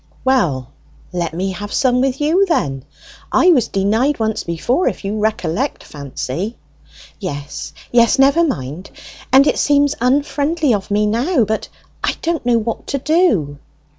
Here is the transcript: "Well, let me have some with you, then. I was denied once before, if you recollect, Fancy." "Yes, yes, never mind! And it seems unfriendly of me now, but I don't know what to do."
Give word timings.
"Well, 0.25 0.71
let 1.13 1.35
me 1.35 1.51
have 1.51 1.71
some 1.71 2.01
with 2.01 2.19
you, 2.19 2.47
then. 2.47 2.85
I 3.31 3.51
was 3.51 3.67
denied 3.67 4.17
once 4.19 4.43
before, 4.43 4.87
if 4.87 5.05
you 5.05 5.19
recollect, 5.19 5.83
Fancy." 5.83 6.57
"Yes, 7.19 7.71
yes, 7.91 8.17
never 8.17 8.43
mind! 8.43 8.89
And 9.31 9.45
it 9.45 9.59
seems 9.59 9.93
unfriendly 10.01 10.73
of 10.73 10.89
me 10.89 11.05
now, 11.05 11.43
but 11.43 11.67
I 12.03 12.15
don't 12.23 12.43
know 12.47 12.57
what 12.57 12.87
to 12.87 12.97
do." 12.97 13.59